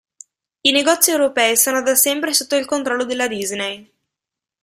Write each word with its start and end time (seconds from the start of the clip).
I 0.63 0.71
negozi 0.71 1.11
europei 1.11 1.55
sono 1.55 1.83
da 1.83 1.93
sempre 1.93 2.33
sotto 2.33 2.55
il 2.55 2.65
controllo 2.65 3.03
della 3.05 3.27
Disney. 3.27 3.87